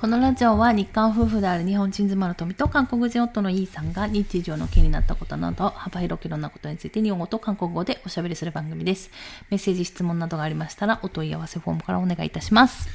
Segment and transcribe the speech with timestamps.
[0.00, 9.10] このラジオは日韓夫婦である日本人妻の富と韓国人夫のイーさんが日常の気になったことなど幅広くいろんなことについて日本語と韓国語でおしゃべりする番組です。
[9.50, 12.88] メッセージ、質問などがありましたらお問い合わせフォームからお願いいたします。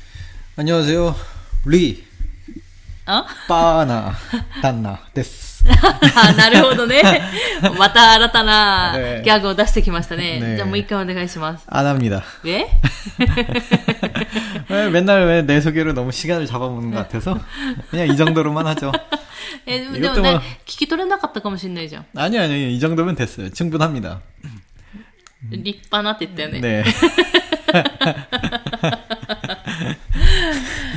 [0.55, 1.16] こんにちは。
[1.68, 2.14] リー。
[3.07, 4.14] あ 바나
[4.62, 5.50] 단나 데스.
[6.14, 7.02] あなるほどね。
[7.77, 10.41] また新たなねギャグを出してきましたね。
[10.41, 11.64] ねじゃあもう一回お願いします。
[11.66, 12.23] 안 합니다.
[12.45, 12.66] え
[14.69, 17.38] 왜 맨날 왜 내 소개를 너무 시간을 잡아먹는 것 같아서
[17.91, 18.92] 그냥 이 정도로만 하죠.
[19.66, 22.06] えでも言ってもね、聞き取れなかったかもしれないじゃん。
[22.15, 23.51] 아니 아니 이 정도면 됐어요.
[23.51, 24.20] 충분합니다.
[25.51, 26.60] 立派なって言ったよね。
[26.60, 26.84] 네.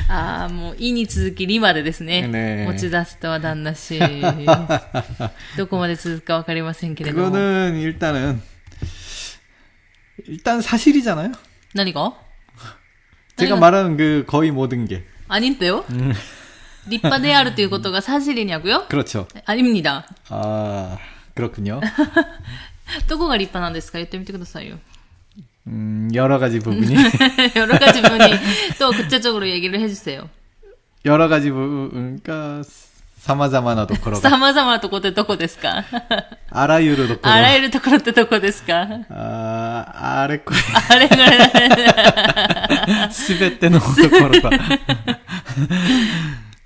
[0.10, 2.28] ああ、もう、いに続き、りまでですね。
[2.28, 4.00] ね持ち出すとは旦那し。
[5.58, 7.26] どこまで続くかわかりませんけれども。
[7.32, 8.42] 그거는 일단은
[10.28, 11.32] 일단 사실이잖아요.
[11.74, 12.14] 何が
[13.36, 13.60] 제가 아니요.
[13.60, 15.86] 말하는 그 거의 모든 게 アニントよ。
[16.88, 19.28] 立派であるということが사실이냐고요 그렇죠.
[19.46, 20.06] 아닙니다。
[20.30, 20.98] 아
[21.34, 21.82] 그렇군요.
[23.08, 24.78] どこが立派なんですか言ってみてくださいよ。
[25.68, 26.94] 음, 여러 가지 부분이
[27.56, 28.20] 여러 가지 분이
[28.80, 30.30] 또 구체적으로 얘기를 해주세요.
[31.06, 32.62] 여러 가지 부분 그러니까
[33.20, 35.86] 사마자마나 도코로가 様々なとこってどこですか
[36.52, 39.86] 아라유르 도코로 あらゆるところってどこですか 아
[40.24, 40.54] 아래코
[40.90, 41.28] あれぐら
[43.08, 43.12] い。
[43.12, 44.50] 스베테 노 도코로가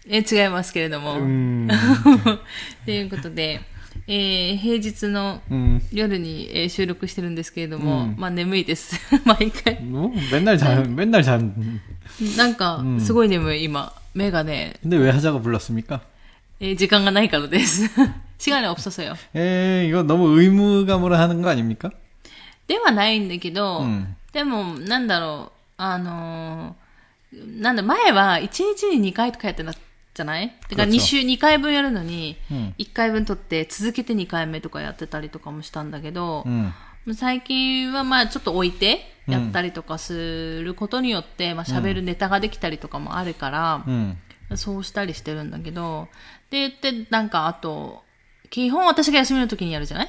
[0.09, 1.16] え、違いますけれども。
[1.17, 1.67] 음,
[2.86, 3.59] ということで、
[4.08, 8.95] えー平日の 음, 夜に、えー収録してるんですけれども、うんまあ眠いです。
[9.25, 9.80] 毎回。
[9.81, 11.53] 뭐 맨날 잠 맨날 잠
[12.38, 13.94] なんか、すごい眠い、今。
[14.13, 16.02] 目がね、 근데 왜 하자고 불렀습니까?
[16.59, 17.83] えー時間がないからです。
[18.39, 21.91] 시간이없어서요 에 이거 너무 의무감으로 하는 거 아닙니까?
[22.67, 29.73] ではないんだけど、うんでも、なんだろう、あのーなんだ、前は1日に2回とかやってた
[30.14, 30.55] じゃない？
[30.68, 32.37] だから2週、2回分やるのに、
[32.78, 36.44] 1回分取って続けて2回目とかやってたりとかもしたんだけど、
[37.14, 43.84] 最近はまあちょっと置いてやったりとかすることによって、まあ喋るネタができたりとかもあるから、
[44.56, 46.09] そうしたりしてるんだけど、
[46.50, 48.03] で、で、なんかあと、
[48.50, 50.08] 基本私が休みの時にやるじゃない？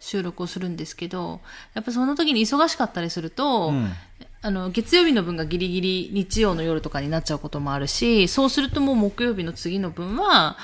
[0.00, 1.40] 収録をするんですけど、
[1.72, 3.90] やっぱその時に忙しかったりすると、うん、
[4.45, 10.57] あの、月曜日の分がギリギリ日曜の夜とかになっちゃうこともあるし、そうするともう木曜日の次の分は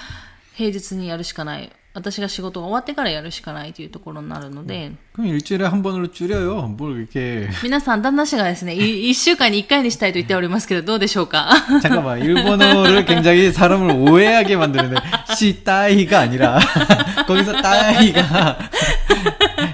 [0.56, 1.72] 平日にやるしかない。
[1.94, 6.76] 私が仕事が終わってからやるしかないというところになるので、 그럼 일주일에 한 번으로 줄여요.
[6.78, 11.50] 뭘 이렇게 皆さん、旦那氏がですね、 い一週間に一回にしたいと言っておりますけど、どうでしょうか
[11.82, 14.96] 잠깐만 일본어를 굉장히 사람을 오해하게 만드는데
[15.36, 16.60] 시 따이가 아니라
[17.26, 18.60] 거기서 따이가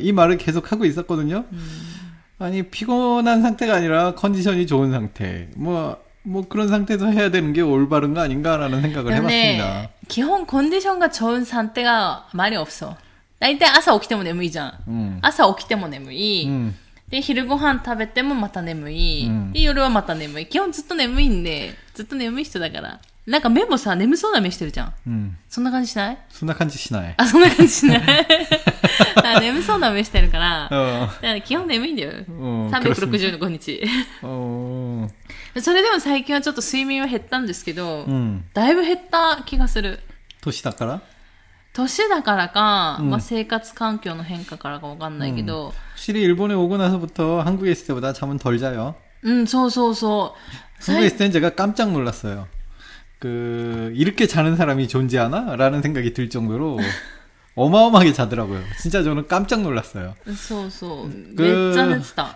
[0.00, 1.44] 이 말을 계속 하고 있었거든요.
[2.38, 8.12] 아니 피곤한 상태가 아니라 컨디션이 좋은 상태 뭐 뭐 그런 상태에서 해야 되는 게 올바른
[8.12, 9.82] 거 아닌가라는 생각을 でも 해봤습니다.
[9.82, 12.96] ね、基本コンディションが좋은 상태가あまり없어。
[13.38, 14.72] 大体朝起きても眠いじゃん。
[14.88, 16.46] 음, 朝起きても眠い。
[16.48, 16.74] 음,
[17.10, 19.26] で、昼ご飯食べてもまた眠い。
[19.28, 20.46] うんで、夜はまた眠い。
[20.48, 22.98] 基本ずっと眠いんで、ずっと眠い人だから。
[23.26, 24.92] なんか目もさ、眠そうな目してるじゃん。
[25.08, 25.36] 음.
[25.48, 27.14] そんな感じしない 순낙한지 시나에.
[27.16, 28.26] あ、そんな感じしない
[29.24, 32.12] あ眠そうな目してるから、だ 어, から基本眠いんだよ。
[32.28, 33.82] 어, 365日。
[34.22, 35.08] 어,
[35.60, 39.98] それでも最近はちょっと睡眠は減ったんですけど、 음, だいぶ減った気がする。
[40.42, 41.00] 도시다까라?
[41.72, 48.94] 年だからか、うんまあ生活環境の変化からかわかんないけど、 확실히 일본에 오고 나서부터 한국에 있을 때보다 잠은 덜 자요.
[49.24, 50.80] うん、そうそうそう。
[50.86, 52.46] 한국에 있을 땐 제가 깜짝 놀랐어요.
[53.21, 56.79] 그 이렇게 자는 사람이 존재하나라는 생각이 들 정도로
[57.53, 58.61] 어마어마하게 자더라고요.
[58.81, 60.15] 진짜 저는 깜짝 놀랐어요.
[60.23, 60.67] 그래서
[61.37, 61.71] 그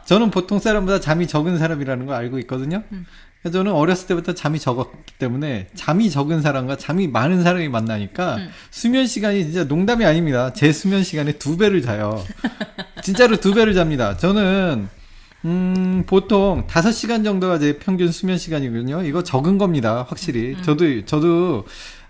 [0.06, 2.84] 저는 보통 사람보다 잠이 적은 사람이라는 걸 알고 있거든요.
[2.92, 3.08] 음.
[3.52, 8.50] 저는 어렸을 때부터 잠이 적었기 때문에 잠이 적은 사람과 잠이 많은 사람이 만나니까 음.
[8.70, 10.54] 수면 시간이 진짜 농담이 아닙니다.
[10.54, 12.24] 제 수면 시간의 두 배를 자요.
[13.02, 14.18] 진짜로 두 배를 잡니다.
[14.18, 14.88] 저는
[15.45, 19.03] 음, 보통 5시간 정도가 제 평균 수면 시간이거든요.
[19.03, 20.06] 이거 적은 겁니다.
[20.09, 20.53] 확실히.
[20.53, 20.63] 음, 음.
[20.63, 21.65] 저도, 저도,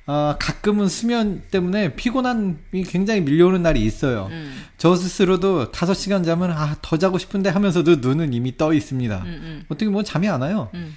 [0.07, 4.29] 아, 가끔은 수면 때문에 피곤함이 굉장히 밀려오는 날이 있어요.
[4.31, 4.63] 음.
[4.77, 9.17] 저 스스로도 5시간 자면, 아, 더 자고 싶은데 하면서도 눈은 이미 떠 있습니다.
[9.17, 9.63] 음, 음.
[9.67, 10.69] 어떻게 보면 잠이 안 와요.
[10.73, 10.95] 음.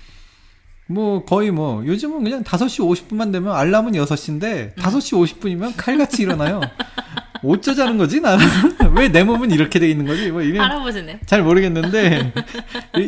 [0.90, 4.82] 뭐 거의 뭐 요즘은 그냥 5시 50분만 되면 알람은 6시인데 음.
[4.82, 6.60] 5시 50분이면 칼같이 일어나요.
[7.42, 8.20] 어쩌자는 거지?
[8.20, 8.44] 나는?
[8.96, 10.30] 왜 내 몸은 이렇게 돼 있는 거지?
[10.30, 11.20] 뭐 이런 할아버지네.
[11.26, 12.32] 잘 모르겠는데.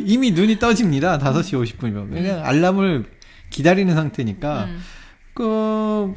[0.04, 1.18] 이미 눈이 떠집니다.
[1.18, 2.10] 5시 50분이면.
[2.10, 2.44] 그냥 음.
[2.44, 3.04] 알람을
[3.50, 4.64] 기다리는 상태니까.
[4.64, 4.80] 음.
[5.34, 6.14] 그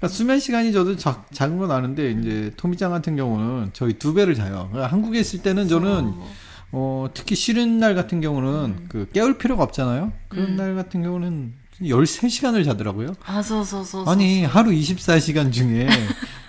[0.00, 4.34] 그러니까 수면 시간이 저도 작, 작은 건 아는데 이제 토미짱 같은 경우는 저희 두 배를
[4.34, 4.68] 자요.
[4.72, 6.28] 그러니까 한국에 있을 때는 저는 어,
[6.72, 8.86] 어 특히 싫은 날 같은 경우는 음.
[8.88, 10.12] 그 깨울 필요가 없잖아요.
[10.28, 10.56] 그런 음.
[10.56, 11.52] 날 같은 경우는
[11.82, 13.14] 13시간을 자더라고요.
[13.24, 15.88] 아, 서, 서, 서, 아니, 하루 24시간 중에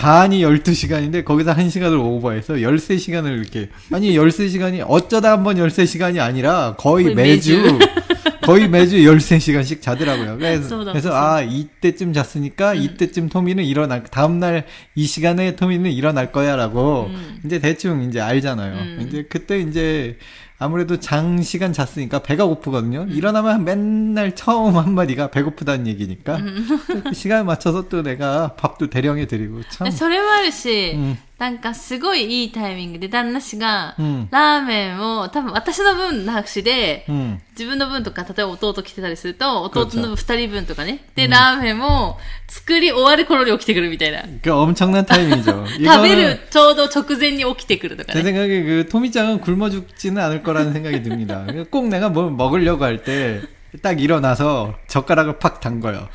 [0.00, 7.14] 반이 12시간인데 거기서 1시간을 오버해서 13시간을 이렇게 아니 13시간이 어쩌다 한 번 13시간이 아니라 거의
[7.14, 7.78] 매주 매주.
[8.42, 10.38] 거의 매주 13시간씩 자더라고요.
[10.38, 11.14] 그래서, 그래서.
[11.14, 14.64] 아 이때쯤 잤으니까 이때쯤 토미는 일어날 다음 날
[14.94, 17.40] 이 시간에 토미는 일어날 거야라고 음.
[17.44, 18.72] 이제 대충 이제 알잖아요.
[18.74, 19.06] 음.
[19.06, 20.16] 이제 그때 이제
[20.59, 23.03] 아무래도 장시간 잤으니까 배가 고프거든요.
[23.03, 23.09] 음.
[23.09, 26.67] 일어나면 맨날 처음 한마디가 배고프다는 얘기니까 음.
[27.03, 29.85] 그 시간에 맞춰서 또 내가 밥도 대령해 드리고 참.
[29.85, 37.39] でそれもあるし、うん なんかすごいいいタイミングで旦那氏が、うんラーメンを多分私の分なくしで、 음.
[37.51, 41.05] 自分の分とか、例えば弟来てたりすると、弟 그렇죠 の分二人分とかね。
[41.15, 42.17] で、ラーメンを
[42.47, 44.23] 作り終わる頃に起きてくるみたいな。
[44.41, 45.43] 그 엄청난 타이밍이죠.
[45.43, 48.23] 食 べ 이거는 るちょうど直前に起きてくるとか 제 ね。
[48.23, 51.45] 생각에 그 토미짱은 굶어 죽지는 않을 거라는 생각이 듭니다.
[51.69, 53.41] 꼭 내가 뭘 먹으려고 할 때
[53.81, 56.07] 딱 일어나서 젓가락을 팍 담궈요.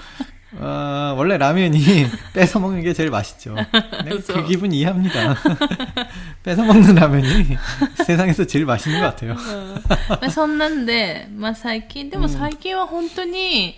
[0.54, 1.78] 어, 원래 라면이
[2.34, 3.54] 뺏어 먹는 게 제일 맛있죠.
[3.54, 3.66] 네,
[4.04, 4.34] 그래서.
[4.34, 5.36] 그 기분 이해합니다.
[6.42, 7.56] 뺏어 먹는 라면이
[8.04, 9.36] 세상에서 제일 맛있는 것 같아요.
[10.08, 13.76] まあそんなんで、まあ最近、でも最近は本当に、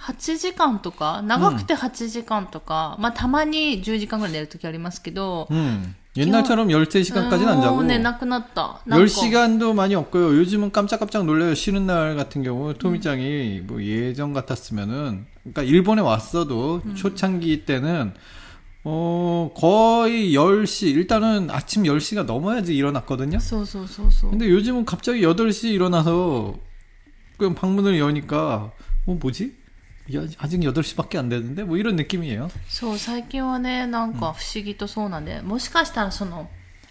[0.00, 8.80] 8時間とか、長くて8時間とか、まあたまに10時間ぐらい寝るときありますけど、 음, 옛날처럼 13시간까지는 안 も 자고 うね、なくなった。
[8.86, 10.36] なんか 10시간도 많이 없고요.
[10.38, 11.54] 요즘은 깜짝깜짝 놀래요.
[11.54, 18.14] 쉬는 날 같은 경우 토미짱이 뭐 예전 같았으면은 그러니까 일본에 왔어도 초창기 때는
[18.84, 23.38] 어 거의 10시 일단은 아침 10시가 넘어야지 일어났거든요.
[23.38, 24.30] そうそうそうそう。
[24.30, 26.54] 근데 요즘은 갑자기 8시 일어나서
[27.38, 28.72] 그냥 방문을 여니까
[29.06, 29.54] 어 뭐지?
[30.14, 32.50] 야, 아직 8시밖에 안 되는데 뭐 이런 느낌이에요.
[32.68, 36.50] そう、最近はね、なんか不思議とそうなんで、もしかしたらその、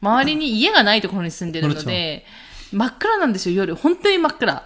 [0.00, 2.24] 周りに家がないところに住んでるので、
[2.72, 3.74] 真っ暗なんですよ、夜。
[3.74, 4.62] 本当に真っ暗。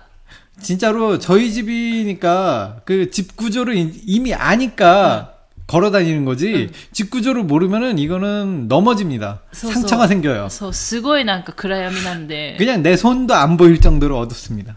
[0.63, 5.35] 진짜로 저희 집이니까 그 집 구조를 이- 이미 아니까
[5.67, 9.43] 걸어 다니는 거지 집 구조를 모르면은 이거는 넘어집니다.
[9.53, 10.49] 소- 상처가 생겨요.
[10.49, 12.55] そう、すごいなんか暗闇なんで。
[12.59, 14.77] 그냥 내 손도 안 보일 정도로 어둡습니다.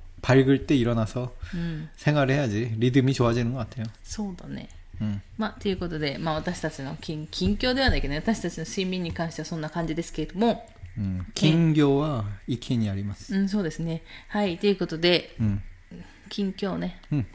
[0.22, 1.88] 밝을 때 일어나서 うん。
[1.96, 3.86] 생활해야지 리듬이 좋아지는 것 같아요.
[4.02, 4.68] そうだね。
[5.00, 5.20] 음.
[5.36, 10.66] まあ、ということで、まあ私たちの近近況ではないけどね、私たちの睡眠に関してはそんな感じですけれども、
[10.98, 11.26] 음.
[11.34, 13.34] 긴교와 이켄이 아리마스.
[13.34, 14.02] うん、そうですね。
[14.28, 15.60] はい、ということで、 음.
[16.30, 17.00] 近況ね。
[17.12, 17.26] うん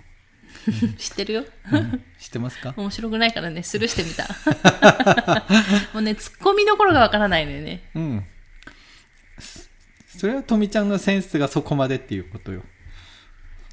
[0.98, 2.02] 知ってるよ 음.
[2.20, 2.74] 知ってますか?
[2.76, 4.28] 面白くないからね、スルーしてみた。
[5.94, 7.84] もうね、ツッコミどころがわからないのよね。
[7.96, 8.24] 음.
[10.08, 12.64] それはトミちゃんのセンスがそこまでっていうことよ。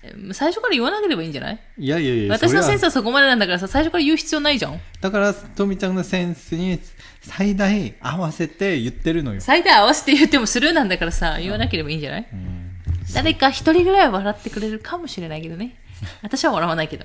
[0.03, 4.81] え最初から言わなければいいんじゃないいやいやいや、私のセンスそれははそこまでなんだからさ、最初から言う必要ないじゃん。
[5.01, 6.79] だから、トミちゃんのセンスに
[7.21, 9.41] 最大合わせて言ってるのよ。
[9.41, 12.27] 最大合わせて言ってもスルーなんだからさ、言わなければいいんじゃない
[13.13, 15.75] 誰か一人ぐらいは笑ってくれるかもしれないけどね。
[16.23, 17.05] 私は笑わないけど。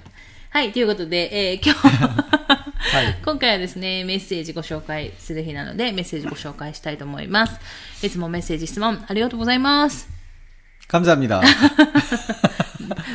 [0.51, 3.17] はい、ということで、えー 今日、はい。
[3.25, 8.05] 今回はですね、メッセージご紹介する日なので、メッセージご紹介したいと思います。
[8.05, 10.07] いつもメッセージ、質問ありがとうございます。
[10.87, 11.41] 감사합니다.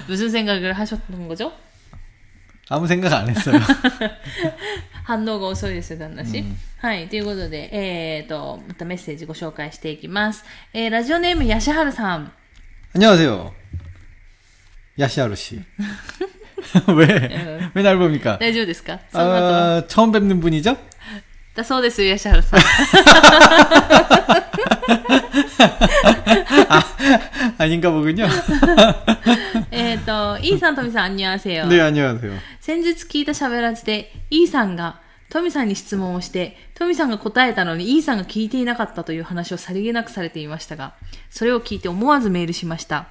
[0.06, 1.52] 무슨 생각을 하셨던 거죠?
[2.70, 3.58] 아무 생각 안 했어요.
[5.04, 6.44] 反応が遅いです、旦那氏。
[6.78, 7.08] はい。
[7.08, 10.44] ということで、えっ、と、またメッセージご紹介していきます。
[10.74, 12.30] えーラジオネーム、ヤシハルさん。
[12.94, 13.54] 안녕하세요.
[14.98, 15.62] 야시아루 씨.
[16.88, 17.70] 왜?
[17.74, 18.36] 왜 날 봅니까?
[18.38, 20.76] 大丈夫ですかその後は 아, 처음 뵙는 분이죠?
[21.55, 22.59] だそうですよ、吉原さん。
[27.57, 28.27] 何,아僕に보군 요.
[29.71, 31.67] 에, 또, E さん、トミさん、안녕하세 요。
[31.67, 32.33] ね、안녕하세 요。
[32.59, 40.93] 先日聞いた喋らずで、E さんが、トミさんに質問をして、トミさんが答えたのに E さんが聞いていなかったという話をさりげなくされていましたが、
[41.29, 43.07] それを聞いて思わずメールしました。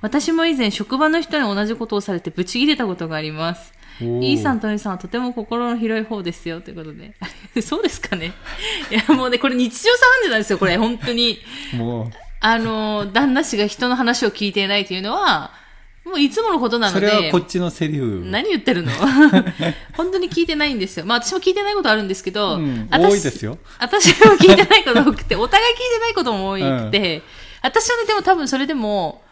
[0.00, 3.72] 私も以前職場の人に同じことをされてブチ切れたことがあります。
[4.00, 7.14] E さんと A さんはとても心の広い方ですよということで
[7.62, 8.32] そうですかね
[8.90, 11.38] いやもうねこれ日常茶飯事なんですよこれ本当に
[12.40, 15.52] あの旦那氏が人の話を聞いていないというのは
[16.06, 17.08] もういつものことなので。
[17.08, 18.22] それはこっちのセリフ。
[18.24, 18.92] 何言ってるの？
[19.94, 21.04] 本当に聞いてないんですよ。
[21.04, 23.58] まあ私も聞いてないことあるんですけど、うん、多いですよ。
[23.80, 27.22] 私も聞いてないこと多くて、お互い聞いてないことも多くて、 うん、
[27.62, 29.24] 私はね、でも多分それでも、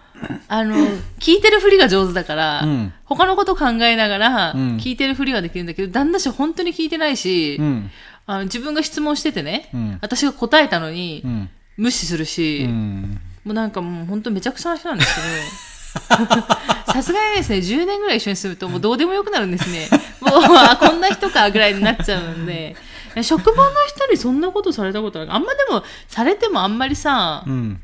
[0.49, 0.77] あの、
[1.19, 7.91] 聞いてるふりが上手だから、うん、他のこと考えながら、聞いてるふりができるんだけど、旦那氏本当に聞いてないし、うん、
[8.27, 11.25] あの自分が質問しててね、うん、私が答えたのに、
[11.77, 12.67] 無視するし、
[13.45, 15.65] もうなんかもう本当めちゃくちゃな人なんですけど、
[16.93, 19.89] さすがにですね、10年ぐらい一緒に住むと、もうどうでもよくなるんですね。
[20.21, 22.77] もう、あ、こんな人か、ぐらいになっちゃうんで。
[23.23, 25.29] 職場の人にそんなことされたことない。
[25.31, 27.81] あんまでも、されてもあんまりさ、うん。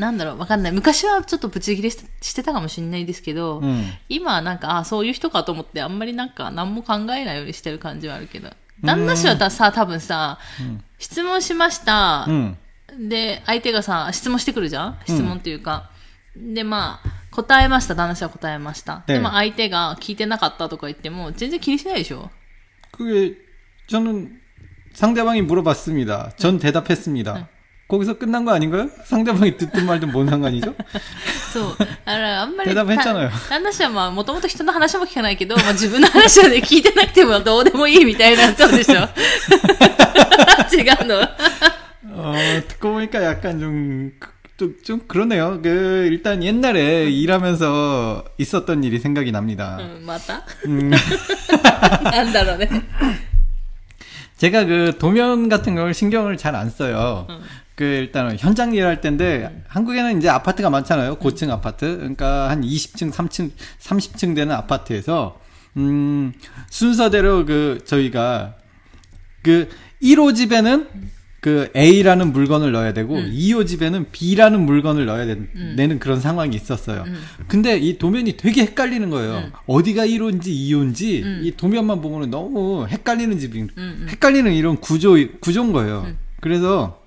[0.00, 0.72] なんだろう、わかんない。
[0.72, 3.84] 昔はちょっとブチギレしてしてたかもしれないですけど、 음.
[4.10, 8.50] 今はなんか、あ、そういう人かと思って、あんまりなんか何も考えないようにしてる感じはあるけど。
[8.82, 10.38] 旦那氏はたさ、多分さ、
[10.98, 12.26] 質問しました。
[12.28, 12.56] 음.
[13.08, 15.90] で、相手がさ、質問してくるじゃん質問っていうか。
[16.36, 17.94] で、まあ、答えました。
[17.94, 19.02] 旦那氏は答えました。
[19.08, 22.30] ええでも相手が聞いてなかったとか言っても、全然気にしないでしょ
[22.92, 23.34] 그게
[23.88, 24.40] 저는
[24.94, 26.32] 상대방이 물어봤습니다.
[26.36, 27.48] 전 대답했습니다.
[27.90, 28.90] 거기서 끝난 거 아닌가요?
[29.04, 30.74] 상대방이 듣든 말든 뭔 상관이죠?
[31.52, 31.76] そう。
[31.78, 32.70] だから、あんまり。
[32.70, 41.20] 手玉減っちゃうのよた旦那氏はまあ、もともと人の話も聞かないけど、まあ自分の話はね、聞いてなくてもどうでもいいみたいな、そうでしょ違うの
[42.18, 42.34] 어,
[42.66, 45.60] 듣고 보니까 약간 좀, 그- 좀, 좀 그러네요.
[45.62, 49.76] 그, 일단 옛날에 일하면서 있었던 일이 생각이 납니다.
[49.78, 52.68] うん、また 음, な んだろうね。
[54.38, 57.26] 제가 그 도면 같은 걸 신경을 잘 안 써요.
[57.75, 61.15] 그 일단은 현장 일할 때인데 한국에는 이제 아파트가 많잖아요.
[61.15, 61.97] 고층 아파트.
[61.97, 65.39] 그러니까 한 20층, 3층, 30층 되는 아파트에서
[65.77, 66.33] 음,
[66.69, 68.55] 순서대로 그 저희가
[69.41, 69.69] 그
[70.03, 70.87] 1호 집에는
[71.39, 77.03] 그 A라는 물건을 넣어야 되고 2호 집에는 B라는 물건을 넣어야 되, 는 그런 상황이 있었어요.
[77.47, 79.49] 근데 이 도면이 되게 헷갈리는 거예요.
[79.65, 83.67] 어디가 1호인지 2호인지 이 도면만 보면 너무 헷갈리는 집이
[84.09, 86.05] 헷갈리는 이런 구조 구조인 거예요.
[86.41, 87.00] 그래서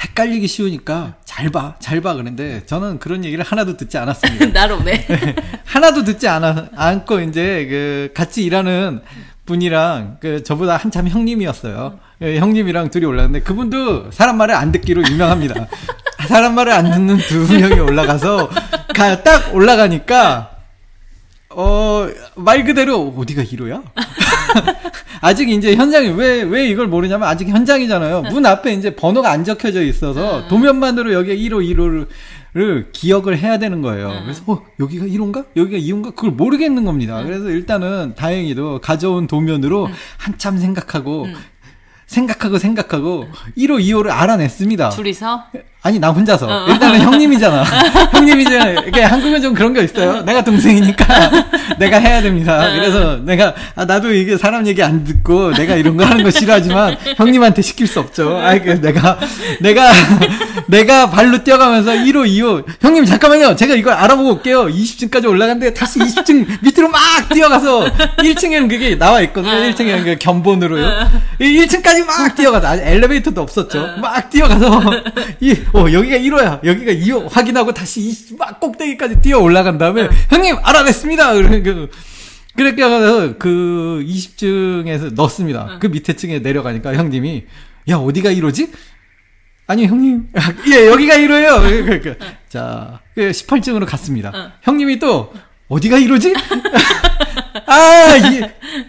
[0.00, 2.14] 헷갈리기 쉬우니까 잘 봐, 잘 봐.
[2.14, 4.46] 그런데 저는 그런 얘기를 하나도 듣지 않았습니다.
[4.58, 5.06] 나로네.
[5.64, 9.02] 하나도 듣지 않아, 않고 이제 그 같이 일하는
[9.46, 11.98] 분이랑 그 저보다 한참 형님이었어요.
[12.22, 15.66] 예, 형님이랑 둘이 올랐는데 그분도 사람 말을 안 듣기로 유명합니다.
[16.28, 18.50] 사람 말을 안 듣는 두 명이 올라가서
[18.94, 20.50] 가, 딱 올라가니까
[21.50, 23.82] 어, 말 그대로 어디가 1호야?
[25.20, 28.22] 아직 이제 현장이 왜, 왜 이걸 모르냐면 아직 현장이잖아요.
[28.22, 32.06] 문 앞에 이제 번호가 안 적혀져 있어서 도면만으로 여기가 1호, 1호를
[32.54, 34.22] 를 기억을 해야 되는 거예요.
[34.24, 35.44] 그래서 어, 여기가 1호인가?
[35.54, 36.14] 여기가 2호인가?
[36.14, 37.22] 그걸 모르겠는 겁니다.
[37.22, 41.26] 그래서 일단은 다행히도 가져온 도면으로 한참 생각하고
[42.06, 44.88] 생각하고 생각하고 1호, 2호를 알아냈습니다.
[44.90, 45.44] 둘이서?
[45.80, 46.66] 아니 나 혼자서.
[46.68, 47.62] 일단은 형님이잖아.
[48.12, 50.22] 형님이잖아 이게 한국은 좀 그런 거 있어요.
[50.22, 51.30] 내가 동생이니까
[51.78, 52.68] 내가 해야 됩니다.
[52.74, 56.96] 그래서 내가 아 나도 이게 사람 얘기 안 듣고 내가 이런 거 하는 거 싫어하지만
[57.16, 58.38] 형님한테 시킬 수 없죠.
[58.38, 59.18] 아그 내가
[59.60, 59.88] 내가
[60.66, 63.54] 내가 발로 뛰어가면서 1호 2호 형님 잠깐만요.
[63.54, 64.66] 제가 이걸 알아보고 올게요.
[64.66, 67.00] 20층까지 올라갔는데 다시 20층 밑으로 막
[67.32, 67.84] 뛰어가서
[68.18, 69.52] 1층에는 그게 나와 있거든요.
[69.54, 71.08] 1층에는 그 견본으로요.
[71.40, 73.86] 1층까지 막 뛰어가서 아직 엘리베이터도 없었죠.
[74.02, 74.82] 막 뛰어가서
[75.40, 76.64] 이, 어, 여기가 1호야.
[76.64, 81.34] 여기가 2호 확인하고 다시 이, 막 꼭대기까지 뛰어 올라간 다음에 형님 알아냈습니다.
[81.34, 81.86] 그러니까
[82.56, 85.78] 그렇게 해서 그 20층에서 넣습니다.
[85.80, 87.44] 그 밑에 층에 내려가니까 형님이
[87.90, 88.70] 야 어디가 1호지?
[89.66, 90.28] 아니 형님
[90.72, 91.60] 예 여기가 1호예요.
[91.84, 94.54] 그러니까 자 18층으로 갔습니다.
[94.62, 95.32] 형님이 또
[95.68, 96.34] 어디가 1호지?
[97.66, 98.40] 아, 이,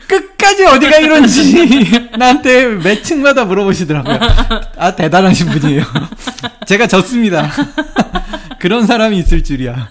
[0.08, 4.20] 끝까지 어디가 1호인지 나한테 몇 층마다 물어보시더라고요.
[4.78, 5.84] 아, 대단하신 분이에요.
[6.66, 7.50] 제가 졌습니다.
[8.60, 9.90] 그런 사람이 있을 줄이야.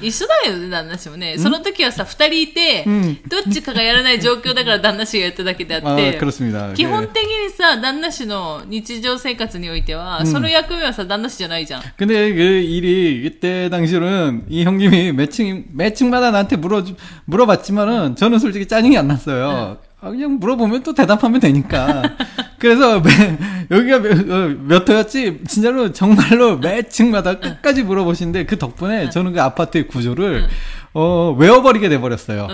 [0.00, 1.36] 一緒だよね、旦那氏もね。
[1.38, 6.72] その時はさ、二人いて、うんどっちかがやらない状況だから旦那氏がやっただけであっ 아, て、 그렇습니다.
[6.74, 11.82] 基本的にさ、旦那氏の日常生活においては、その役目はさ、旦那氏じゃないじゃん。
[11.96, 16.84] 근데 그 일이 이때 당시로는 이 형님이 매칭 매칭마다 나한테 물어
[17.24, 19.78] 물어봤지만은 저는 솔직히 짜증이 안 났어요.
[20.03, 22.03] 아, 그냥 물어보면 또 대답하면 되니까.
[22.59, 23.37] 그래서 매,
[23.71, 25.39] 여기가 몇, 어, 몇 호였지?
[25.47, 30.47] 진짜로 정말로 매 층마다 끝까지 물어보시는데 그 덕분에 저는 그 아파트의 구조를
[30.93, 32.47] 어, 외워버리게 돼버렸어요.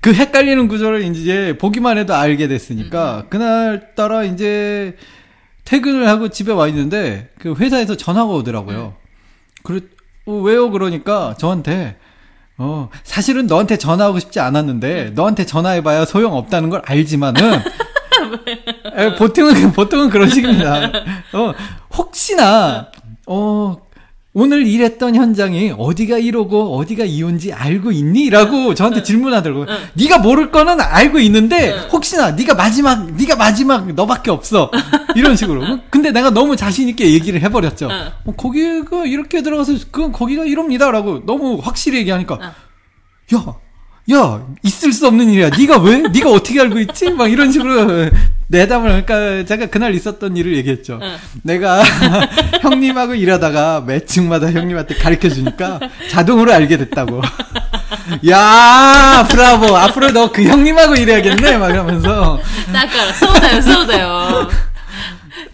[0.00, 4.96] 그 헷갈리는 구조를 이제 보기만 해도 알게 됐으니까 그날 따라 이제
[5.64, 8.94] 퇴근을 하고 집에 와 있는데 그 회사에서 전화가 오더라고요.
[9.62, 9.80] 그래
[10.26, 10.70] 어, 왜요?
[10.70, 11.96] 그러니까 저한테
[12.58, 17.60] 어 사실은 너한테 전화하고 싶지 않았는데 너한테 전화해봐야 소용 없다는 걸 알지만은
[18.96, 20.90] 에, 보통은 보통은 그런 식입니다.
[21.34, 21.54] 어
[21.96, 22.90] 혹시나
[23.26, 23.76] 어
[24.38, 29.64] 오늘 일했던 현장이 어디가 1호고 어디가 2호인지 알고 있니?라고 저한테 질문하더라고요.
[29.94, 34.70] 네가 모를 거는 알고 있는데 혹시나 네가 마지막 네가 마지막 너밖에 없어
[35.14, 35.78] 이런 식으로.
[35.88, 37.88] 근데 내가 너무 자신 있게 얘기를 해버렸죠.
[37.90, 38.08] 응.
[38.26, 42.38] 어, 거기가 이렇게 들어가서 그건 거기가 1호입니다라고 너무 확실히 얘기하니까
[43.34, 43.54] 야,
[44.12, 45.50] 야 있을 수 없는 일이야.
[45.50, 45.98] 네가 왜?
[46.12, 47.10] 네가 어떻게 알고 있지?
[47.10, 48.08] 막 이런 식으로
[48.48, 51.00] 내담을 할까 제가 그날 있었던 일을 얘기했죠.
[51.02, 51.16] 응.
[51.42, 51.82] 내가
[52.62, 57.20] 형님하고 일하다가 매층마다 형님한테 가르쳐 주니까 자동으로 알게 됐다고.
[58.30, 62.38] 야 브라보 앞으로 너 그 형님하고 일해야겠네 막 이러면서.
[62.72, 64.48] 나 아까 소다요, 소다요.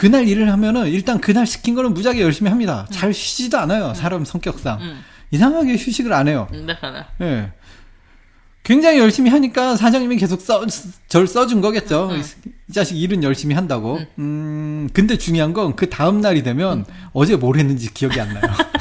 [0.00, 2.86] 그날 일을 하면은 일단 그날 시킨 거는 무지하게 열심히 합니다.
[2.88, 2.90] 음.
[2.90, 3.88] 잘 쉬지도 않아요.
[3.88, 3.94] 음.
[3.94, 4.80] 사람 성격상.
[4.80, 5.00] 음.
[5.30, 6.48] 이상하게 휴식을 안 해요.
[6.54, 6.74] 음, 네,
[7.18, 7.26] 네.
[7.26, 7.52] 예.
[8.62, 10.64] 굉장히 열심히 하니까 사장님이 계속 써,
[11.06, 12.12] 절 써준 거겠죠.
[12.12, 12.22] 음.
[12.66, 13.98] 이 자식 일은 열심히 한다고.
[13.98, 18.40] 음, 음 근데 중요한 건 그 다음 날이 되면 어제 뭘 했는지 기억이 안 나요.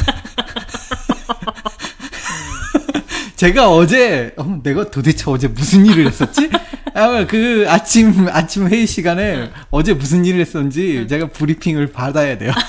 [3.35, 6.49] 제가 어제, 어, 내가 도대체 어제 무슨 일을 했었지?
[6.93, 12.51] 아마 그 아침, 아침 회의 시간에 어제 무슨 일을 했었는지 제가 브리핑을 받아야 돼요.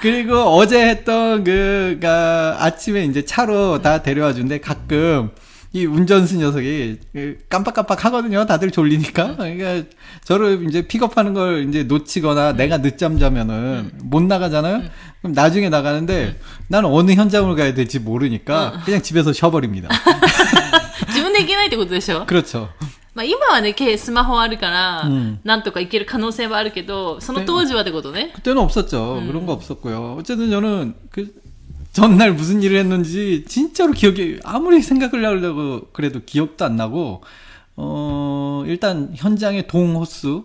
[0.00, 5.30] 그리고 어제 했던 그, 가 아침에 이제 차로 다 데려와 준데 가끔
[5.72, 8.44] 이 운전수 녀석이 그 깜빡깜빡 하거든요.
[8.44, 9.36] 다들 졸리니까.
[9.36, 9.88] 그러니까
[10.24, 14.82] 저를 이제 픽업하는 걸 이제 놓치거나 내가 늦잠 자면은 못 나가잖아요.
[15.20, 19.88] 그럼 나중에 나가는데 나는 어느 현장으로 가야 될지 모르니까 그냥 집에서 쉬어버립니다.
[21.39, 22.69] 自分で行けないってことでしょ 그렇죠.
[23.13, 28.31] まあ今はね、けスマホあるから、うんなんとか行ける可能性はあるけど、その当時はってことね。
[28.35, 29.23] 그때는 없었죠.
[29.25, 30.17] 그런 거 없었고요.
[30.19, 31.33] 어쨌든 저는 그
[31.93, 37.23] 전날 무슨 일을 했는지 진짜로 기억이 아무리 생각을 하려고 그래도 기억도 안 나고
[37.77, 40.43] 어 일단 현장의 동 호수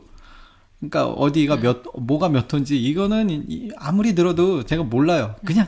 [0.79, 5.35] 그러니까 어디가 몇 뭐가 몇 호인지 이거는 이- 아무리 들어도 제가 몰라요.
[5.45, 5.67] 그냥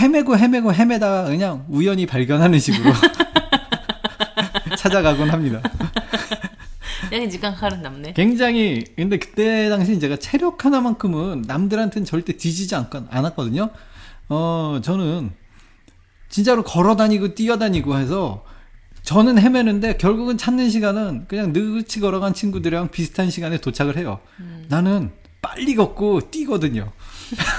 [0.00, 2.90] 헤매고 헤매고 헤매다가 그냥 우연히 발견하는 식으로
[4.82, 5.60] 찾아가곤 합니다.
[7.10, 8.12] やはり時間かかるんだもんね。
[8.14, 13.70] 굉장히 근데 그때 당시 제가 체력 하나만큼은 남들한테는 절대 뒤지지 않, 않았거든요.
[14.28, 15.30] 어 저는
[16.28, 18.44] 진짜로 걸어 다니고 뛰어 다니고 해서
[19.04, 24.20] 저는 헤매는데 결국은 찾는 시간은 그냥 느긋이 걸어간 친구들이랑 비슷한 시간에 도착을 해요.
[24.68, 26.92] 나는 빨리 걷고 뛰거든요.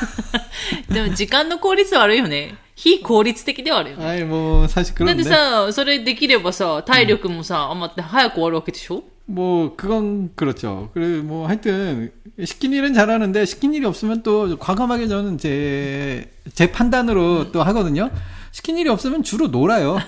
[0.89, 2.55] でも時間の効率悪いよね。
[2.75, 4.05] 非効率的ではあるよね。
[4.05, 10.89] 아이 뭐 사실 だって 그런데 さ、それできればさ、体力もさ、余って早く終わるわけでしょ 뭐 그건 그렇죠.
[10.93, 12.11] 그래 뭐 하여튼
[12.43, 18.09] 시킨 일은 잘하는데 시킨 일이 없으면 또 과감하게 저는 제 제 판단으로 또 하거든요.
[18.51, 19.99] 시킨 일이 없으면 주로 놀아요.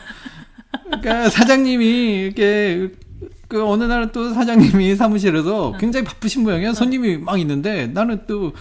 [0.85, 1.85] 그러니까 사장님이
[2.25, 2.89] 이렇게
[3.47, 6.73] 그 어느 날은 또 사장님이 사무실에서 굉장히 바쁘신 모양이에요.
[6.73, 8.53] 손님이 막 있는데 나는 또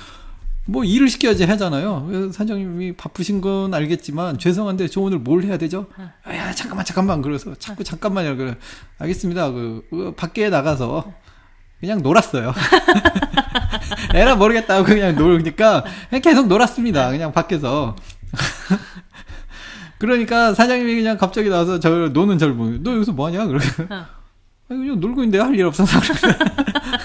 [0.68, 2.32] 뭐 일을 시켜야지 하잖아요.
[2.34, 5.88] 사장님이 바쁘신 건 알겠지만 죄송한데 저 오늘 뭘 해야 되죠?
[6.24, 8.36] 아, 야 잠깐만 잠깐만 그래서 자꾸 잠깐만요.
[8.36, 8.56] 그래
[8.98, 9.52] 알겠습니다.
[9.52, 11.14] 그, 그 밖에 나가서
[11.80, 12.54] 그냥 놀았어요.
[14.16, 17.12] 에라 모르겠다 고 그냥 놀니까 그냥 계속 놀았습니다.
[17.12, 17.96] 그냥 밖에서.
[20.00, 23.46] 그러니까 사장님이 그냥 갑자기 나와서 저 노는 저를 보고 너 여기서 뭐 하냐?
[23.46, 24.06] 그러고 어.
[24.68, 26.00] 아니, 그냥 놀고 있는데 할 일 없어서.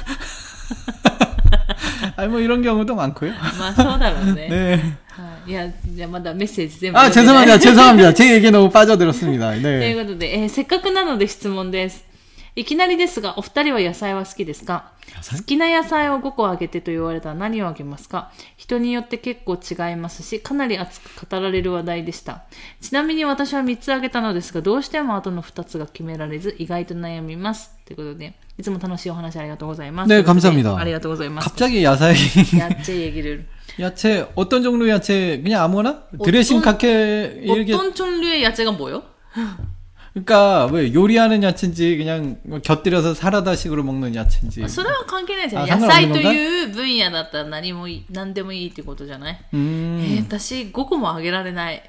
[2.19, 3.31] 아니 뭐 이런 경우도 많고요.
[3.59, 4.47] まあそうだろうね。
[4.49, 4.79] 네.
[5.15, 7.59] はいいや、じゃあまだメッセージ全部 아 読んでない 죄송합니다.
[7.59, 8.13] 죄송합니다.
[8.13, 9.51] 제 얘기 너무 빠져들었습니다.
[9.51, 9.95] と いう 네.
[9.95, 12.03] ことで、えーせっかくなので質問です。
[12.57, 22.43] いきなりですが、お二人は野菜は好きですか菜好きな野菜を5個あげてと言われたら何をあげますか人によって結構違いますし、かなり熱く語られる話題でした。
[22.79, 27.71] ちなみに私は3つあげたのですが、どうしてもあとの2つが決められず、意外と悩みます。
[27.85, 30.09] ということで、いつも楽しいお話ありがとうございます。
[30.09, 30.77] 네, 감사합니다.
[30.77, 31.49] ありがとうございます。
[31.49, 32.15] 갑자기 야사이
[32.57, 33.45] やっちゃ얘기를
[33.81, 39.03] 야채 어떤 종류 야채 그냥 아무거나 드레싱 카케 이렇게 어떤 종류의 야채가 뭐요?
[40.12, 44.62] 그러니까 왜 요리하는 야채인지 그냥 곁들여서 사라다식으로 먹는 야채인지.
[44.62, 49.38] 그건 관계는 야채という 分野だったら何も何でもいいってことじゃない?
[49.54, 50.26] 음.
[50.28, 51.82] 私5個もあげられない.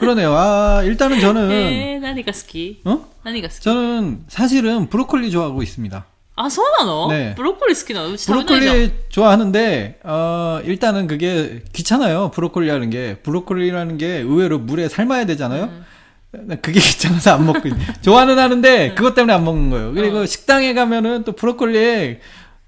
[0.00, 0.32] 그러네요.
[0.34, 2.80] 아, 일단은 저는 에, 何が 好き.
[2.84, 3.06] 어?
[3.22, 3.64] 나니가 스키.
[3.64, 6.06] 저는 사실은 브로콜리 좋아하고 있습니다.
[6.36, 7.08] 아, そうなの?
[7.10, 7.34] 네.
[7.34, 8.06] ブロッコリー好きな.
[8.26, 12.30] 브로콜리 좋아하는데 어, 일단은 그게 귀찮아요.
[12.32, 13.16] 브로콜리 하는 게.
[13.22, 15.64] 브로콜리라는 게 의외로 물에 삶아야 되잖아요.
[15.64, 15.84] 음.
[16.30, 17.68] 그게 귀찮아서 안 먹고
[18.02, 18.94] 좋아는 하는데 네.
[18.94, 19.92] 그것 때문에 안 먹는 거예요.
[19.92, 20.26] 그리고 어.
[20.26, 22.18] 식당에 가면은 또 브로콜리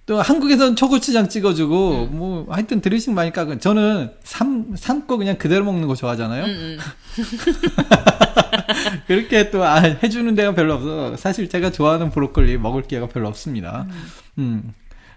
[0.07, 2.18] 또 한국에서는 초고추장 찍어주고 음.
[2.18, 6.44] 뭐 하여튼 드레싱 많이 깎은 저는 삶 삶고 그냥 그대로 먹는 거 좋아하잖아요.
[6.46, 6.79] 음, 음.
[9.07, 11.16] 그렇게 또 아, 해주는 데가 별로 없어.
[11.16, 13.87] 사실 제가 좋아하는 브로콜리 먹을 기회가 별로 없습니다.
[13.88, 14.11] 음.
[14.38, 14.75] 음.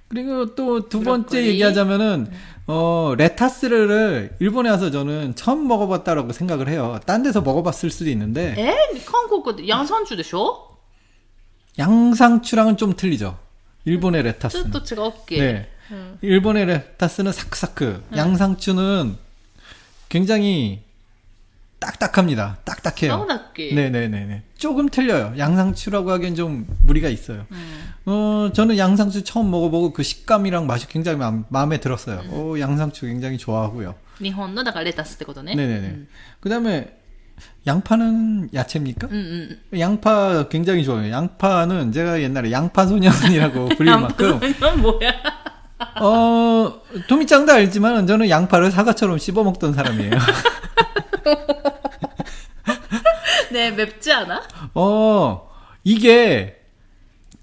[0.09, 1.49] 그리고 또 두 번째 브로콜리.
[1.49, 2.31] 얘기하자면은
[2.67, 6.99] 어 레타스를 일본에 와서 저는 처음 먹어봤다라고 생각을 해요.
[7.07, 10.77] 딴 데서 먹어봤을 수도 있는데 えー、韓国ってヤンサンチュでしょ
[11.79, 13.39] 양상추랑은 좀 틀리죠.
[13.85, 14.71] 일본의 ちょっ 레타스는.
[14.73, 15.69] と違うっけ、 네.
[15.91, 18.03] うん、 일본의 레타스는 사크사크.
[18.17, 19.17] 양상추는
[20.09, 20.83] 굉장히
[21.84, 22.58] 딱딱합니다.
[22.64, 23.18] 딱딱해요.
[23.20, 23.74] 뻔하게.
[23.74, 24.44] 네네네네.
[24.58, 25.34] 조금 틀려요.
[25.38, 27.46] 양상추라고 하기엔 좀 무리가 있어요.
[27.52, 27.94] 음.
[28.06, 32.22] 어, 저는 양상추 처음 먹어보고 그 식감이랑 맛이 굉장히 마음, 에 들었어요.
[32.26, 32.34] 음.
[32.34, 33.96] 오, 양상추 굉장히 좋아하고요.
[34.22, 35.56] 일본의 레타스 때 거네.
[35.56, 35.88] 네네네.
[35.88, 36.08] 음.
[36.40, 36.96] 그 다음에
[37.68, 39.08] 양파는 야채입니까?
[39.08, 39.80] 음, 음.
[39.80, 41.12] 양파 굉장히 좋아해요.
[41.12, 44.40] 양파는 제가 옛날에 양파 소년이라고 불릴 만큼.
[44.42, 45.12] 양파 뭐야?
[46.02, 50.12] 어, 도미짱도 알지만 저는 양파를 사과처럼 씹어 먹던 사람이에요.
[53.53, 54.43] ねえ、めっちゃな
[54.75, 55.49] 어,
[55.85, 56.57] 이게,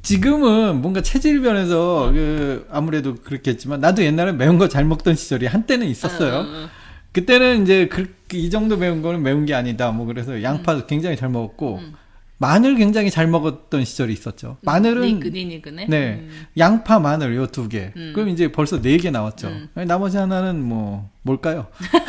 [0.01, 5.87] 지금은 뭔가 체질 변해서, 그, 아무래도 그렇겠지만, 나도 옛날에 매운 거 잘 먹던 시절이 한때는
[5.87, 6.41] 있었어요.
[6.41, 6.69] うんうんうん
[7.15, 9.89] 그때는 이제 그, 이 정도 매운 거는 매운 게 아니다.
[9.91, 11.93] 뭐 그래서 양파 굉장히 잘 먹었고, 음.
[12.39, 14.57] 마늘 굉장히 잘 먹었던 시절이 있었죠.
[14.63, 15.87] 마늘은, ニンニク、ニンニクね。
[15.87, 17.93] 네, うん 양파, 마늘 요 두 개.
[17.95, 18.11] 음.
[18.13, 19.47] 그럼 이제 벌써 네 개 나왔죠.
[19.47, 19.69] 음.
[19.87, 21.67] 나머지 하나는 뭐, 뭘까요?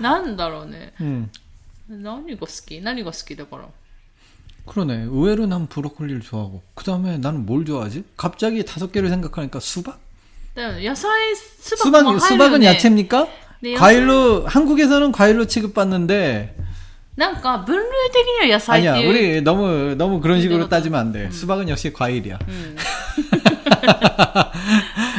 [0.00, 0.92] なんだろうね。
[1.02, 1.28] 음.
[1.88, 3.68] 何が好き何が好きだから。
[4.64, 5.06] 그러네.
[5.10, 6.62] 의외로 난 브로콜리를 좋아하고.
[6.74, 8.04] 그 다음에 나는 뭘 좋아하지?
[8.16, 9.98] 갑자기 다섯 개를 생각하니까 수박?
[10.54, 13.26] だよね野菜、スバ 수박, 수박은 야채입니까?
[13.60, 16.54] 네, 과일로, 한국에서는 과일로 취급받는데,
[17.16, 19.08] なんか分類的には野菜って 아니야, いう。
[19.10, 21.30] 우리 너무, 너무 그런 식으로 내가 따지면 안 돼.
[21.30, 22.38] 수박은 역시 과일이야.
[22.46, 22.76] うん、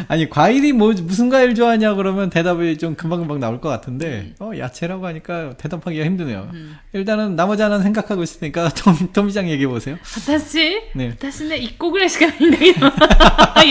[0.08, 4.34] 아니 과일이 뭐 무슨 과일 좋아하냐 그러면 대답이 좀 금방금방 나올 것 같은데 음.
[4.40, 6.48] 어 야채라고 하니까 대답하기가 힘드네요.
[6.54, 6.76] 음.
[6.94, 9.98] 일단은 나머지 하나는 생각하고 있으니까 톰 톰장 얘기해 보세요.
[10.26, 11.14] 다시 네.
[11.14, 12.74] 다시는 입고 그래 시간인데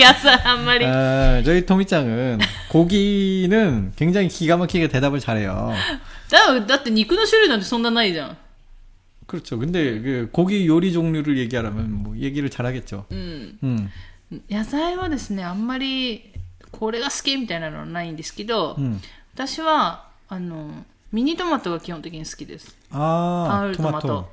[0.00, 0.86] 야사 한 마리.
[0.86, 2.38] 아, 저희 토미짱은
[2.70, 5.72] 고기는 굉장히 기가 막히게 대답을 잘해요.
[6.30, 8.36] 나, 나때 니꾸나 슈류 난데 손나 나이잖아.
[9.26, 9.58] 그렇죠.
[9.58, 13.06] 근데 그 고기 요리 종류를 얘기하라면 뭐 얘기를 잘하겠죠.
[13.12, 13.58] 음.
[13.62, 13.90] 음.
[14.49, 16.33] 野菜はですね、あんまり
[16.71, 18.99] これが好きみたいなのはないんですけど、 음.
[19.35, 22.75] 私は、あの、ミニトマトが基本的に好きです。
[22.91, 24.01] 아, 가을 토마토.
[24.01, 24.25] 토마토.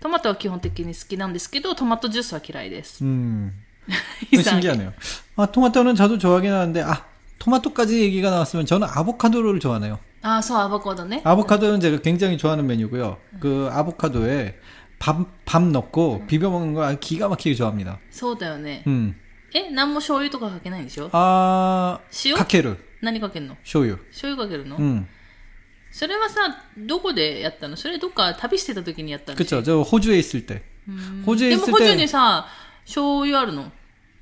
[0.00, 3.02] トマトは基本的に好きなんですけど、トマトジュースは嫌いです。
[3.02, 3.52] 음,
[4.30, 4.92] イ 그거 さん 신기하네요.
[5.36, 7.06] 아, 토마토는 저도 좋아하긴 하는데, 아,
[7.38, 9.98] 토마토까지 얘기가 나왔으면 저는 아보카도를 좋아하네요.
[10.22, 11.22] あ、そう、アボカドね。
[11.24, 13.18] 아보카도는 제가 굉장히 좋아하는 메뉴고요.
[13.40, 14.58] 그 아보카도에
[14.98, 17.98] 밥, 밥 넣고 비벼 먹는 거 기가 막히게 좋아합니다.
[18.10, 18.82] そうだよね。
[18.86, 19.14] 음.
[19.54, 23.96] え、何も醤油とかかけないんでしょ 아, 塩 카케르, 何かけんの 쇼유.
[24.10, 25.06] 醤油かけるの、 음.
[25.92, 29.62] それはさ、どこでやったのそれどっか旅してた時にやったんでしょ 그쵸.
[29.62, 30.62] 저 호주에 있을 때.
[30.88, 32.46] うん 호주에 でも 있을 補充 때, にさ、
[32.84, 33.70] 醤油あるの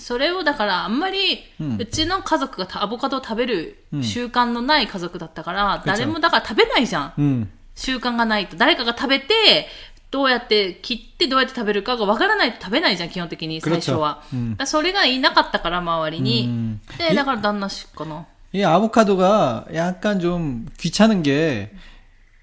[0.00, 7.12] それをだからあんまり、うんうちの家族がたアボカドを食べるうん習慣のない家族だったから、그쵸 誰もだから食べないじゃん。
[7.18, 7.48] 음.
[7.74, 8.56] 習慣がないと。
[8.56, 9.68] 誰かが食べて、
[10.10, 14.22] どうやって切ってどうやって食べるかがわからないと食べないじゃん、基本的に最初は。
[14.30, 14.36] 그렇죠.
[14.36, 14.50] 음.
[14.52, 16.46] だからそれがいなかったから、周りに。
[16.48, 16.80] 음.
[16.98, 18.24] で、だから旦那しかな。
[18.52, 21.70] 이 아보카도가 약간 좀 귀찮은 게,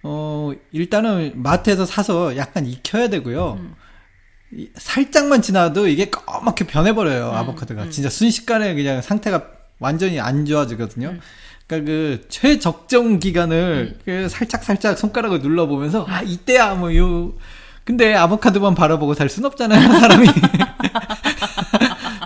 [0.04, 3.58] 어, 일단은 마트에서 사서 약간 익혀야 되고요.
[3.60, 3.84] 이-
[4.77, 7.91] 살짝만 지나도 이게 까맣게 변해버려요, 아보카도가.
[7.91, 9.45] 진짜 순식간에 그냥 상태가
[9.79, 11.17] 완전히 안 좋아지거든요.
[11.67, 17.35] 그러니까 그 최적정 기간을 그 살짝 살짝 손가락을 눌러보면서, 아, 이때야, 뭐, 요,
[17.85, 20.27] 근데 아보카도만 바라보고 살 순 없잖아요, 사람이.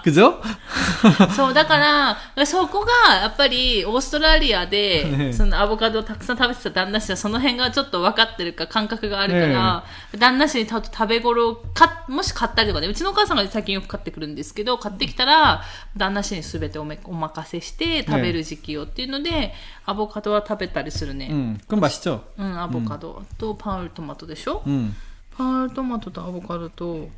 [0.03, 0.41] 그죠?
[1.35, 9.83] そう、だから、そこが、やっぱり、オーストラリアで、ねそのアボカドをたくさん食べてた旦那氏は、その辺がちょっと分かってるか、感覚があるから、
[10.17, 15.63] 旦那氏にた食べ頃をか、もし買ったりとかで、うちのお母さんが最近よく買ってくるんですけど、買ってきたら、
[15.95, 19.53] 旦那氏に全ておめお任せして、食べる時期をっていうので、
[19.85, 21.29] アボカドは食べたりするね。
[21.31, 22.21] 음, 그럼 맛있죠?
[22.37, 24.93] うん、アボカドとパウルトマトでしょ、 음.
[25.37, 27.09] パウルトマトとアボカドと、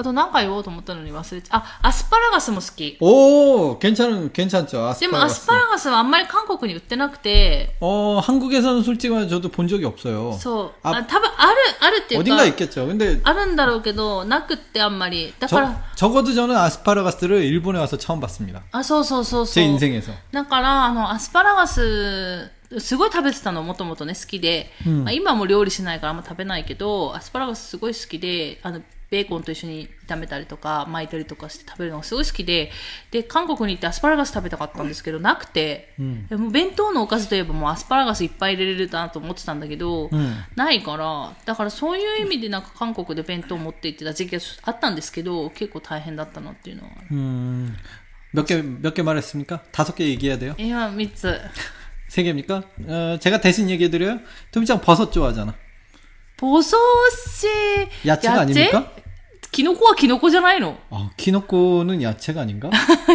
[0.00, 2.96] あと何か言おうと思ったのに忘れちゃあ、アスパラガスも好き。
[3.00, 4.94] 오, 괜찮은, 괜찮죠.
[5.00, 5.46] でもアス 아스파라거스.
[5.48, 10.38] パラガスはあんまり韓国に売ってなくて、 어, 한국에서는 솔직히 말해 저도 본 적이 없어요.
[10.38, 10.72] そう。
[10.84, 12.86] ああ多分ある、あるっていう 어딘가 か、 있겠죠.
[12.86, 15.34] 근데 あるんだろうけど、なくってあんまり。
[15.40, 18.62] だか 저, ら、 적어도 저는 아스파라거스를 일본에 와서 처음 봤습니다.
[18.70, 19.76] あ、そうそうそうそ 제 う。
[19.76, 20.12] 인생에서.
[20.30, 24.70] だから、あの、アスパラガス、すごい食べてたの、もともとね、好きで。
[24.86, 28.80] うんまあ、今はもう料理しないからあんま食べないけど、アスパラガスすごい好きで、あの、
[29.12, 32.70] ベーコンと一緒に炒めたりとか、巻いたりとかして食べるのがすごい好きで、
[33.10, 47.06] で、韓国に行ってアスパラガス食べたかったんですけど、なくて、んでもう弁当のおかずといえばもうアスパラガスいっぱい入れれるなと思ってたんだけど、んないから、だからそういう意味でなんか韓国で弁当持って行ってた時期があったんですけど、結構大変だったなっていうのはある。
[47.16, 47.74] 음,
[48.34, 49.62] 몇 개, 몇 개 말했습니까?
[49.72, 50.54] 다섯 개 얘기해야 돼요?
[50.58, 51.40] 今3つ。
[52.08, 52.62] 세 개입니까?
[52.86, 54.20] 어, 제가 대신 얘기해드려요?
[54.52, 55.54] 토미짱 버섯 좋아하잖아.
[56.38, 56.76] ポソ
[57.10, 57.48] シ
[58.06, 58.92] 야채가 아닙니까?
[59.52, 62.70] キノコはキノコじゃないの 어, 키노코는 야채가 아닌가?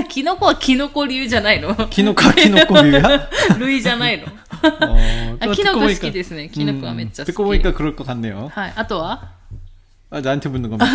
[0.09, 3.29] キノコはキノコ流じゃないの 키노카 키노코류야?
[3.59, 6.49] 類じゃないの 어, あ 또 キノ 듣고 コ好 보니까- きですね。
[6.49, 7.33] キノコはめっちゃ好き。
[7.33, 8.49] 듣고 보니까 그럴 것 같네요.
[8.53, 8.73] はい。
[8.75, 9.29] あとは
[10.09, 10.85] 아, 나한테 묻는 겁니다.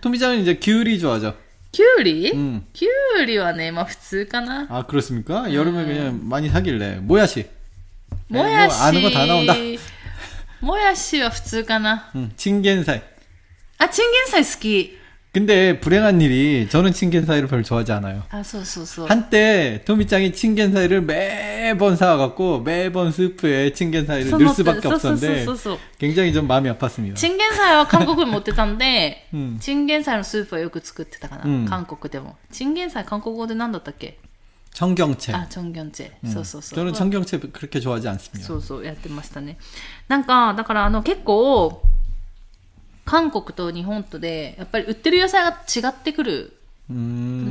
[0.00, 1.34] 토미짱은 이제 귤이 좋아하죠.
[1.72, 2.66] キュウリ、 음.
[2.72, 2.88] キュ
[3.22, 4.66] ウリはね、まあ普通かな。
[4.68, 5.52] 아, 그렇습니까?
[5.52, 6.96] 여름에 그냥 많이 사길래.
[7.02, 7.46] 모야시.
[8.28, 8.76] もやし。
[8.78, 9.54] 뭐 아는 거 다 나온다.
[10.60, 12.10] もやしは普通かな。
[12.16, 12.36] 음, 칭겐사이.
[12.36, 13.02] あ、チンゲン菜
[13.78, 14.98] 好き。
[15.32, 18.24] 근데 불행한 일이 저는 칭겐사이를 별로 좋아하지 않아요.
[18.30, 19.06] あ、そうそうそう。
[19.06, 25.78] 한때 토미짱이 칭겐사이를 매번 사와갖고 매번 스프에 칭겐사이를 넣을 수밖에 そうそうそう 없었는데 そうそう。
[25.98, 27.14] 굉장히 좀 마음이 아팠습니다.
[27.14, 31.44] チンゲン菜は韓国に持ってたんで、うんチンゲン菜のスープはよく作ってたかな。
[31.44, 32.36] うん韓国でも。
[32.50, 34.18] チンゲン菜韓国語で何だったっけ
[34.74, 35.32] 청경채.
[35.32, 36.10] あ、チョンギョンチェ。
[36.24, 36.78] 음, そうそうそう。
[36.78, 38.44] 저는 청경채 그렇게 좋아하지 않습니다.
[38.44, 39.58] そうそう、やってましたね。
[40.08, 41.82] なんか、だからあの結構、
[43.04, 46.56] 韓国と日本とで、やっぱり売ってる野菜が違ってくる
[46.92, 46.94] ん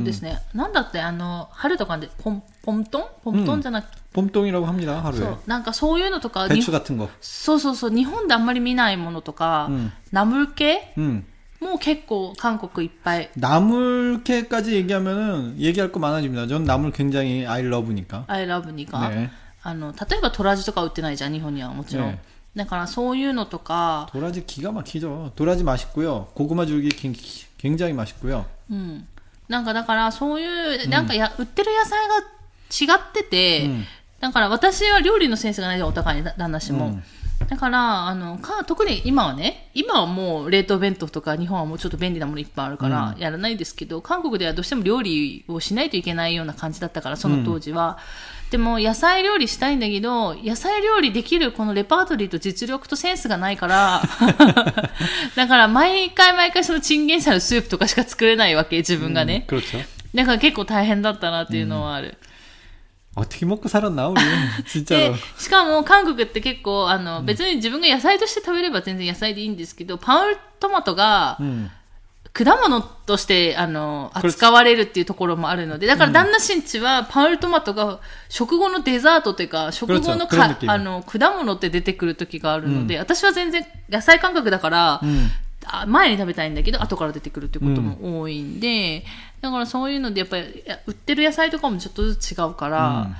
[0.00, 0.38] 음, ですね。
[0.54, 5.00] なんだって、あの、春とかで、ポン、ポントンポントンじゃなくて、 봄동이라고 합니다.
[5.02, 5.18] 하루에.
[5.18, 7.08] そう、なんかそういうのとか、日 배추 本 같은 거.
[7.20, 11.24] そうそうそう、日本であんまり見ないものとか、うんナムル系 음.
[11.60, 16.46] も結構韓国いっぱい 나물캐까지 얘기하면은 얘기할 거 많아집니다.
[16.48, 18.24] 전 나물 굉장히 I love니까.
[18.28, 19.30] I love にか、 네.
[19.62, 22.06] あの、例えばトラジとか売ってないじゃん、日本にはもちろん。
[22.08, 22.22] ね
[22.56, 25.32] だからそういうのとか、 도라지 기가 막히죠.
[25.36, 26.28] 도라지 맛있고요.
[26.34, 28.44] 고구마 줄기 기- 기- 굉장히 맛있고요.
[28.70, 29.06] うん。
[29.48, 33.84] なんかだからそういう、なんかや、売ってる野菜が違ってて、うん
[34.20, 36.86] だから私は料理のセンスがないじゃん、お互いに旦那氏も。
[36.86, 37.04] うん
[37.49, 47.99] だから、あの、か、特に今はね、今はもう冷凍弁当とか日本はもうちょっと便利なものいっぱいあるからやらないですけど、うん、韓国ではどうしても料理をしないといけないような感じだったから、その当時は。
[48.45, 54.01] うん、でも、野菜料理したいんだけど、野菜料理できるこのレパートリーと実力とセンスがないから、
[55.35, 59.45] だから毎回毎回そのチンゲン菜のスープとかしか作れないわけ、自分がね。
[59.51, 59.61] うん、
[60.15, 62.17] だから結構大変だったなっていうのはある。
[63.16, 64.30] 어떻게 먹고 살았나 우리 で
[64.64, 65.16] 진짜로.
[65.36, 71.70] 、しかも韓国って結構、あの、別に自分が野菜として食べれば全然野菜でいいんですけど、パウルトマトが 음.
[72.32, 77.98] 果物として、あの、これ扱われるっていうところもあるので、だから旦那新地はパウルトマトが
[78.28, 85.26] 食後のデザートというか、食後の 그렇죠 か 그런느낌 あの、果物って出てくる時があるので、私は全然野菜感覚だから、 음.
[85.26, 85.43] あ
[85.86, 89.04] 前に食べたいんだけど、後から出てくるっていうことも多いんで、
[89.40, 93.10] だからそういうので、やっぱり、いや売ってる野菜とかもちょっとずつ違うから、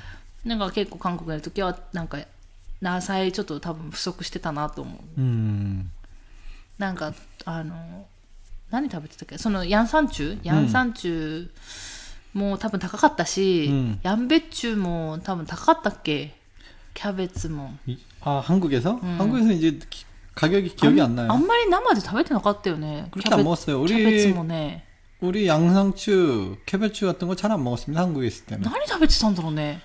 [0.45, 2.19] なんか結構韓国にいる時は、なんか、
[2.83, 5.21] 野菜ちょっと多分不足してたなと思う。
[5.21, 5.85] 음.
[6.79, 7.13] なんか、
[7.45, 8.07] あの、
[8.71, 11.49] 何食べてたっけそのヤンサンチュヤンサンチュ
[12.33, 16.35] も多分高かったし、うんヤンベッチュも多分高かったっけ
[16.95, 17.75] キャベツも。
[17.87, 20.05] 이- 아 한국에서 한국에서 이제 기-
[20.35, 21.37] 가격이 기억이 안 あ 나요.
[21.39, 23.09] んまり生で食べてなかったよね。
[23.11, 23.85] 그렇게 안 먹었어요.
[23.87, 24.85] キャベツ 우리 もね。
[25.21, 28.01] 우리 양상추, 캐베추 같은 거 잘 안 먹었습니다.
[28.01, 28.63] 한국에 있을 때는.
[28.65, 29.83] 何食べてたんだろうね。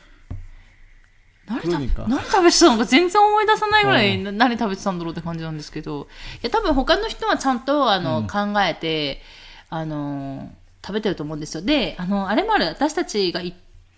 [1.48, 2.08] 何食べ 그러니까.
[2.08, 6.08] 何食べてたのか全然思い出さないぐらい、な何食べてたんだろうって感じなんですけど、
[6.42, 9.22] いや、多分他の人はちゃんと、あの、考えて、
[9.70, 10.52] あの、
[10.86, 11.62] 食べてると思うんですよ。
[11.64, 13.54] で、あの、あれもある、私たちがい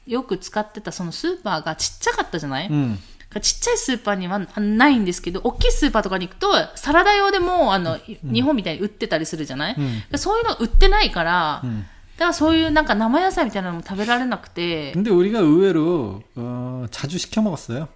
[0.08, 2.98] よく使ってたそのスーパーがちっちゃかったじゃない、 음.
[3.42, 11.84] ちっちゃいスーパーにはないんですけど、大きいスーパーとかに行くと、サラダ用でも、あの、日本みたいに売ってたりするじゃない、うんそういうの売ってないから、 음.
[12.18, 17.90] だからそういうなんか生野菜みたいなのも食べられなくて、 근데 우리가 의외로 어, 자주 시켜 먹었어요.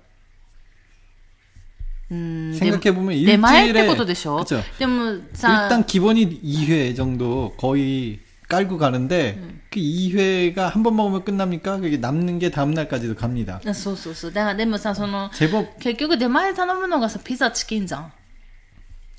[2.11, 4.61] うん、で 생각해 보면 出前って 일주일에 ことでしょ 그렇죠.
[4.77, 11.77] でもさ、 일단 기본이 2회 정도 거의 깔고 가는데 그 2회가 한 번 먹으면 끝납니까?
[11.77, 13.61] 그게 남는 게 다음 날까지도 갑니다.
[13.65, 14.31] あそうそうそう。
[14.33, 18.11] だからでもさ、その、 제법 結局出前頼むのがさ、ピザチキンじゃん。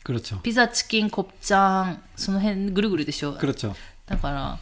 [0.04, 0.40] 그렇죠.
[0.42, 3.32] ピザチキン、コプチャン、その辺ぐるぐるでしょ。
[3.38, 3.74] 그렇죠.
[4.06, 4.58] だから、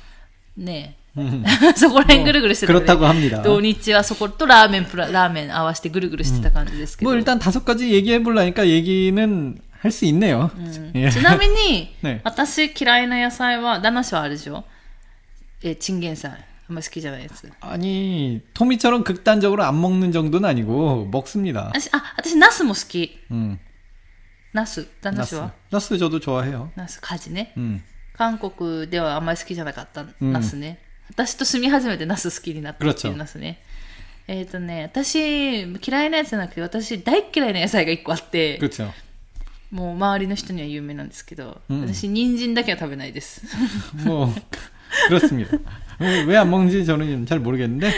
[0.56, 1.42] ね 음.
[1.74, 2.78] そこら辺ぐるぐるしてた、ね。
[2.78, 3.42] 그렇다고 합니다.
[3.42, 7.10] 土日はそことラーメンプラ、ラーメン合わせてぐるぐるしてた感じですけど。
[7.10, 10.50] 뭐 일단 다섯 가지 얘기해 보려니까 얘기는 할 수 있네요.
[10.94, 11.10] 예.
[11.10, 14.64] ちなみに、ね私嫌いな野菜は、旦那氏はあれでしょ
[15.62, 16.30] え、チンゲン菜。
[16.30, 17.50] あんまり好きじゃないやつ。
[17.60, 21.70] 아니 토미처럼 극단적으로 안 먹는 정도는 아니고 먹습니다.
[21.74, 23.18] 私、あ、私、ナスも好き。
[23.30, 23.58] 음,
[24.52, 24.86] ナス。
[25.00, 25.36] 旦那氏 나스.
[25.36, 26.70] は 나스 저도 좋아해요.
[26.76, 27.52] ナス、カジね。
[27.56, 27.82] 음.
[28.16, 30.78] 韓国ではあんまり好きじゃなかったナスね。
[31.08, 33.62] 私と住み始めてナス好きになったっていうナスね。
[34.28, 38.92] えっ、とね、私、嫌いなやつじゃなくて、私大っ嫌いな野菜が一個あって、 그렇죠.
[39.74, 43.42] もう周りの人には有名なんですけど、うん私、人参だけは食べないです。
[44.04, 44.32] 뭐
[45.08, 45.56] 그렇습니다.
[46.26, 47.92] 왜 안 먹는지 저는 잘 모르겠는데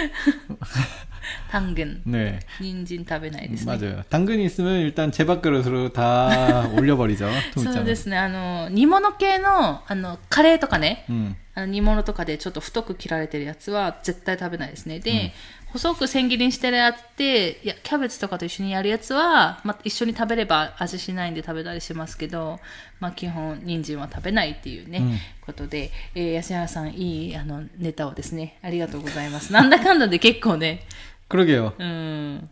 [1.51, 2.03] 単元。
[2.05, 3.77] 네 人参食べないですね。
[3.79, 4.03] 맞아요.
[4.11, 7.27] 당근이 있으면 일단 제밥그릇으로 다 올려버리죠.
[7.55, 7.97] そうで 토미짱은.
[7.97, 11.37] すね、あの、煮物系の、あの、カレーとかね、 음.
[11.57, 15.01] あの煮物とかでちょっと太く切られてるやつは絶対食べないですね。
[15.01, 15.33] で、
[15.67, 22.61] 細く千切りにしてるやつって、いや、キャベツとかと一緒にやるやつは、まあ、一緒に食べれば味しないんで食べたりしますけど、
[23.01, 29.53] まあ、基本、人参は食べないっていうね、うんことで、えー、安原さん、いい、あの、ネタをですね、ありがとうございます。
[29.53, 30.87] なんだかんだで結構ね、
[31.29, 31.73] 그러게요.
[31.79, 32.51] うん、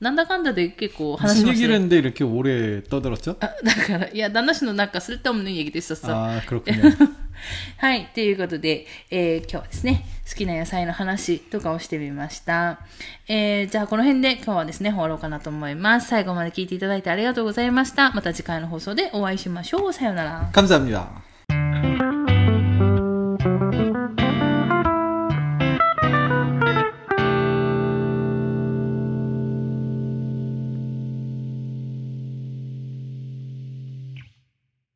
[0.00, 1.74] なんだかんだで結構話し 무슨 ました 얘기를 ね。
[1.76, 3.36] 했는데 이렇게 오래 떠들었죠?
[3.40, 6.92] あだから、いや、旦那氏のなんか、それともね、얘기됐었어 아 그렇군요.
[7.78, 8.10] はい。
[8.14, 12.80] ということで、えー今日はですね、好きな野菜の話とかをしてみました。
[13.26, 16.08] えーじゃあこの辺で今日はですね、終わろうかなと思います。
[16.08, 18.10] 最後まで聞いていただいてありがとうございました。
[18.12, 19.92] また次回の放送でお会いしましょう。
[19.94, 20.50] さようなら。
[20.52, 22.09] 감사합니다.